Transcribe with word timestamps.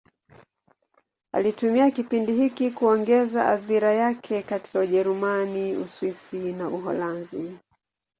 Alitumia 1.33 1.91
kipindi 1.91 2.33
hiki 2.33 2.71
kuongeza 2.71 3.49
athira 3.49 3.93
yake 3.93 4.41
katika 4.43 4.79
Ujerumani, 4.79 5.77
Uswisi 5.77 6.53
na 6.53 6.67
Uholanzi. 6.69 7.57